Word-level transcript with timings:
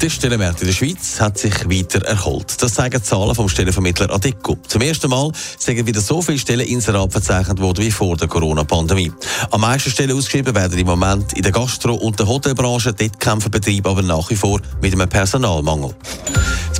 Der 0.00 0.10
Stellenwert 0.10 0.60
in 0.60 0.68
der 0.68 0.74
Schweiz 0.74 1.20
hat 1.20 1.38
sich 1.38 1.68
weiter 1.68 2.00
erholt. 2.06 2.62
Das 2.62 2.74
zeigen 2.74 3.02
Zahlen 3.02 3.34
vom 3.34 3.48
Stellenvermittler 3.48 4.08
Adeco. 4.14 4.56
Zum 4.68 4.80
ersten 4.80 5.10
Mal 5.10 5.32
sind 5.58 5.84
wieder 5.84 6.00
so 6.00 6.22
viele 6.22 6.38
Stellen 6.38 6.68
Inserat 6.68 7.10
verzeichnet 7.10 7.58
worden 7.58 7.84
wie 7.84 7.90
vor 7.90 8.16
der 8.16 8.28
Corona-Pandemie. 8.28 9.10
Am 9.50 9.60
meisten 9.60 9.90
Stellen 9.90 10.16
ausgeschrieben 10.16 10.54
werden 10.54 10.78
im 10.78 10.86
Moment 10.86 11.32
in 11.32 11.42
der 11.42 11.50
Gastro- 11.50 11.96
und 11.96 12.16
der 12.16 12.28
Hotelbranche. 12.28 12.92
Dort 12.92 13.18
kämpfen 13.18 13.50
Betriebe 13.50 13.90
aber 13.90 14.02
nach 14.02 14.30
wie 14.30 14.36
vor 14.36 14.60
mit 14.80 14.92
einem 14.92 15.08
Personalmangel. 15.08 15.92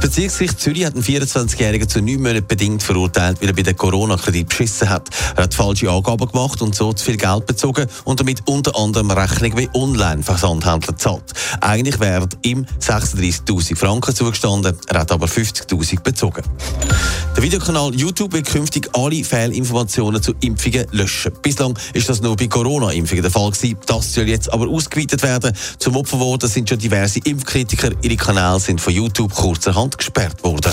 Das 0.00 0.10
Bezirksgericht 0.10 0.60
Zürich 0.60 0.84
hat 0.86 0.94
einen 0.94 1.02
24-Jährigen 1.02 1.88
zu 1.88 2.00
neun 2.00 2.22
Monaten 2.22 2.46
bedingt 2.46 2.84
verurteilt, 2.84 3.40
weil 3.40 3.48
er 3.48 3.52
bei 3.52 3.62
der 3.62 3.74
Corona-Kredit 3.74 4.48
beschissen 4.48 4.88
hat. 4.88 5.08
Er 5.34 5.42
hat 5.42 5.54
falsche 5.54 5.90
Angaben 5.90 6.28
gemacht 6.28 6.62
und 6.62 6.72
so 6.72 6.92
zu 6.92 7.04
viel 7.04 7.16
Geld 7.16 7.46
bezogen 7.46 7.88
und 8.04 8.20
damit 8.20 8.42
unter 8.46 8.78
anderem 8.78 9.10
Rechnung 9.10 9.56
wie 9.56 9.68
Online-Versandhändler 9.74 10.96
zahlt. 10.96 11.24
Eigentlich 11.60 11.98
wären 11.98 12.28
ihm 12.42 12.64
36.000 12.80 13.74
Franken 13.74 14.14
zugestanden, 14.14 14.76
er 14.86 15.00
hat 15.00 15.10
aber 15.10 15.26
50.000 15.26 16.00
bezogen. 16.00 16.44
Der 17.36 17.42
Videokanal 17.42 17.92
YouTube 17.94 18.32
wird 18.32 18.46
künftig 18.46 18.88
alle 18.94 19.24
Fehlinformationen 19.24 20.22
zu 20.22 20.32
Impfungen 20.40 20.86
löschen. 20.92 21.32
Bislang 21.42 21.76
ist 21.92 22.08
das 22.08 22.20
nur 22.20 22.36
bei 22.36 22.46
Corona-Impfungen 22.46 23.22
der 23.22 23.32
Fall 23.32 23.50
gewesen. 23.50 23.78
Das 23.86 24.14
soll 24.14 24.28
jetzt 24.28 24.52
aber 24.52 24.68
ausgeweitet 24.68 25.24
werden. 25.24 25.52
Zum 25.78 25.96
Opfer 25.96 26.18
geworden 26.18 26.48
sind 26.48 26.68
schon 26.68 26.78
diverse 26.78 27.18
Impfkritiker. 27.24 27.90
Ihre 28.02 28.16
Kanäle 28.16 28.60
sind 28.60 28.80
von 28.80 28.92
YouTube 28.92 29.34
kurzerhand 29.34 29.87
gesperrt 29.96 30.42
worden. 30.44 30.72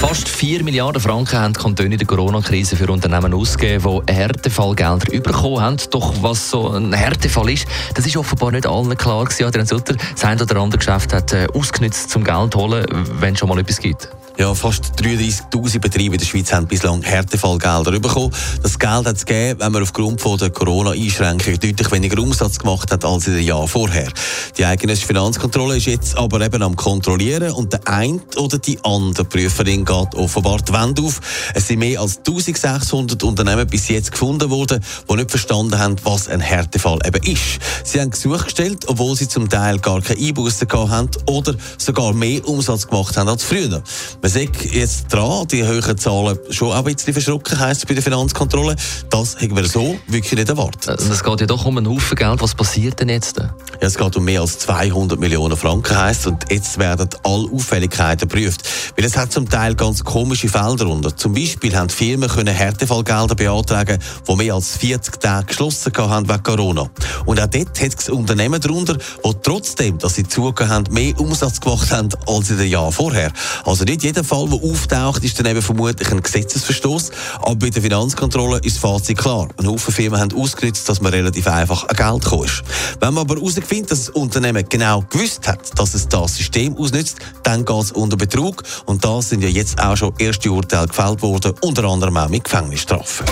Fast 0.00 0.28
4 0.28 0.64
Milliarden 0.64 1.00
Franken 1.00 1.38
haben 1.38 1.52
die 1.52 1.60
Kantone 1.60 1.92
in 1.92 1.98
der 1.98 2.06
Corona-Krise 2.06 2.76
für 2.76 2.90
Unternehmen 2.90 3.32
ausgegeben, 3.34 4.02
die 4.06 4.12
Härtefallgelder 4.12 5.20
bekommen 5.20 5.60
haben. 5.60 5.76
Doch 5.90 6.14
was 6.22 6.50
so 6.50 6.70
ein 6.70 6.92
Härtefall 6.92 7.50
ist, 7.50 7.66
das 7.94 8.06
ist 8.06 8.16
offenbar 8.16 8.50
nicht 8.50 8.66
allen 8.66 8.96
klar 8.96 9.24
gewesen. 9.24 9.44
Adrian 9.44 9.66
Sutter, 9.66 9.94
das 9.94 10.24
ein 10.24 10.40
oder 10.40 10.56
andere 10.56 10.78
Geschäft 10.78 11.12
hat 11.12 11.32
äh, 11.32 11.46
ausgenutzt, 11.54 12.10
zum 12.10 12.24
Geld 12.24 12.52
zu 12.52 12.58
holen, 12.58 12.84
wenn 13.20 13.34
es 13.34 13.38
schon 13.38 13.48
mal 13.48 13.58
etwas 13.58 13.78
gibt. 13.78 14.08
Ja, 14.38 14.54
fast 14.54 14.92
33.000 14.98 15.78
Betriebe 15.78 16.14
in 16.14 16.18
der 16.18 16.26
Schweiz 16.26 16.52
haben 16.52 16.66
bislang 16.66 17.02
Härtefallgelder 17.02 18.00
bekommen. 18.00 18.32
Das 18.62 18.78
Geld 18.78 19.06
hat 19.06 19.16
es 19.16 19.26
gegeben, 19.26 19.60
wenn 19.60 19.72
man 19.72 19.82
aufgrund 19.82 20.22
von 20.22 20.38
der 20.38 20.48
Corona-Einschränkung 20.48 21.60
deutlich 21.60 21.92
weniger 21.92 22.20
Umsatz 22.20 22.58
gemacht 22.58 22.90
hat 22.90 23.04
als 23.04 23.26
in 23.26 23.34
den 23.34 23.44
Jahren 23.44 23.68
vorher. 23.68 24.10
Die 24.56 24.64
eigene 24.64 24.96
Finanzkontrolle 24.96 25.76
ist 25.76 25.86
jetzt 25.86 26.16
aber 26.16 26.40
eben 26.40 26.62
am 26.62 26.76
Kontrollieren 26.76 27.52
und 27.52 27.74
der 27.74 27.86
eine 27.86 28.20
oder 28.36 28.58
die 28.58 28.78
andere 28.82 29.26
Prüferin 29.26 29.84
geht 29.84 30.14
offenbar 30.14 30.58
die 30.62 30.72
Wände 30.72 31.02
auf. 31.02 31.20
Es 31.54 31.68
sind 31.68 31.80
mehr 31.80 32.00
als 32.00 32.18
1600 32.18 33.22
Unternehmen 33.24 33.66
bis 33.66 33.88
jetzt 33.88 34.12
gefunden 34.12 34.48
worden, 34.48 34.82
die 35.10 35.14
nicht 35.14 35.30
verstanden 35.30 35.78
haben, 35.78 35.96
was 36.04 36.28
ein 36.28 36.40
Härtefall 36.40 37.00
eben 37.04 37.22
ist. 37.24 37.60
Sie 37.84 38.00
haben 38.00 38.10
Gesuch 38.10 38.44
gestellt, 38.44 38.86
obwohl 38.86 39.14
sie 39.14 39.28
zum 39.28 39.50
Teil 39.50 39.78
gar 39.78 40.00
keine 40.00 40.20
Einbußen 40.20 40.66
gehabt 40.66 40.90
haben 40.90 41.10
oder 41.26 41.54
sogar 41.76 42.14
mehr 42.14 42.48
Umsatz 42.48 42.86
gemacht 42.86 43.16
haben 43.18 43.28
als 43.28 43.44
früher. 43.44 43.82
Man 44.22 44.30
sieht 44.32 44.72
jetzt 44.72 45.12
dran, 45.12 45.46
die 45.48 45.62
höheren 45.62 45.98
Zahlen 45.98 46.38
schon 46.48 46.72
auch 46.72 46.76
ein 46.76 46.84
bisschen 46.84 47.12
verschrocken, 47.12 47.58
heisst 47.58 47.82
es 47.82 47.86
bei 47.86 47.92
der 47.92 48.02
Finanzkontrolle. 48.02 48.76
Das 49.10 49.36
haben 49.36 49.54
wir 49.54 49.66
so 49.66 49.96
wirklich 50.06 50.32
nicht 50.32 50.48
erwartet. 50.48 50.88
Also, 50.88 51.12
es 51.12 51.22
geht 51.22 51.40
ja 51.42 51.46
doch 51.46 51.66
um 51.66 51.76
einen 51.76 51.86
Haufen 51.88 52.16
Geld. 52.16 52.40
Was 52.40 52.54
passiert 52.54 52.98
denn 53.00 53.10
jetzt? 53.10 53.38
Ja, 53.38 53.54
es 53.80 53.98
geht 53.98 54.16
um 54.16 54.24
mehr 54.24 54.40
als 54.40 54.58
200 54.60 55.20
Millionen 55.20 55.56
Franken, 55.56 55.98
heisst 55.98 56.26
und 56.26 56.50
jetzt 56.50 56.78
werden 56.78 57.10
alle 57.24 57.50
Auffälligkeiten 57.52 58.26
geprüft. 58.26 58.62
Weil 58.96 59.04
es 59.04 59.18
hat 59.18 59.32
zum 59.32 59.50
Teil 59.50 59.74
ganz 59.74 60.02
komische 60.02 60.48
Fälle 60.48 60.76
darunter. 60.76 61.14
Zum 61.14 61.34
Beispiel 61.34 61.76
haben 61.76 61.90
Firmen 61.90 62.30
können 62.30 62.54
Härtefallgelder 62.54 63.34
beantragen, 63.34 63.98
die 64.26 64.36
mehr 64.36 64.54
als 64.54 64.78
40 64.78 65.20
Tage 65.20 65.46
geschlossen 65.46 65.92
haben 65.98 66.28
wegen 66.28 66.42
Corona. 66.42 66.88
Und 67.26 67.38
auch 67.38 67.46
dort 67.48 67.80
hat 67.80 67.94
es 67.98 68.08
Unternehmen 68.08 68.60
darunter, 68.60 68.94
die 68.94 69.32
trotzdem, 69.42 69.98
dass 69.98 70.14
sie 70.14 70.24
haben, 70.24 70.84
mehr 70.90 71.20
Umsatz 71.20 71.60
gemacht 71.60 71.90
haben 71.90 72.08
als 72.26 72.50
in 72.50 72.56
den 72.56 72.70
Jahren 72.70 72.92
vorher. 72.92 73.30
Also 73.64 73.84
nicht 73.84 74.02
jeder 74.12 74.24
Fall, 74.24 74.46
der 74.46 74.70
auftaucht, 74.70 75.24
ist 75.24 75.38
dann 75.38 75.46
eben 75.46 75.62
vermutlich 75.62 76.12
ein 76.12 76.22
Gesetzesverstoß. 76.22 77.12
Aber 77.40 77.56
bei 77.56 77.70
der 77.70 77.80
Finanzkontrolle 77.80 78.58
ist 78.58 78.76
das 78.76 78.78
Fazit 78.78 79.16
klar. 79.16 79.48
Ein 79.56 79.66
Haufen 79.66 79.94
Firmen 79.94 80.20
haben 80.20 80.34
ausgenutzt, 80.34 80.86
dass 80.86 81.00
man 81.00 81.14
relativ 81.14 81.46
einfach 81.46 81.88
an 81.88 81.96
Geld 81.96 82.24
gekommen 82.24 82.44
ist. 82.44 82.62
Wenn 83.00 83.14
man 83.14 83.22
aber 83.22 83.36
herausfindet, 83.36 83.90
dass 83.90 84.06
das 84.06 84.08
Unternehmen 84.10 84.66
genau 84.68 85.02
gewusst 85.08 85.48
hat, 85.48 85.78
dass 85.78 85.94
es 85.94 86.08
das 86.08 86.36
System 86.36 86.76
ausnutzt, 86.76 87.16
dann 87.42 87.64
geht 87.64 87.82
es 87.82 87.92
unter 87.92 88.18
Betrug. 88.18 88.62
Und 88.84 89.02
da 89.02 89.22
sind 89.22 89.42
ja 89.42 89.48
jetzt 89.48 89.80
auch 89.82 89.96
schon 89.96 90.12
erste 90.18 90.52
Urteile 90.52 90.88
gefällt 90.88 91.22
worden, 91.22 91.54
unter 91.62 91.84
anderem 91.84 92.14
auch 92.18 92.28
mit 92.28 92.44
Gefängnisstrafen. 92.44 93.24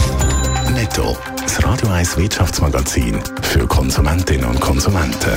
Netto. 0.72 1.14
Das 1.42 1.62
Radio 1.62 1.88
1 1.88 2.16
Wirtschaftsmagazin 2.16 3.20
für 3.42 3.66
Konsumentinnen 3.66 4.46
und 4.46 4.60
Konsumenten. 4.60 5.36